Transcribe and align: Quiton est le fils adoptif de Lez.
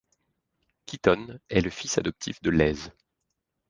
Quiton 0.87 1.37
est 1.49 1.61
le 1.61 1.69
fils 1.69 1.99
adoptif 1.99 2.41
de 2.41 2.49
Lez. 2.49 2.89